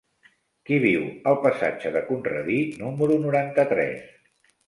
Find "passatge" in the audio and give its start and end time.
1.43-1.91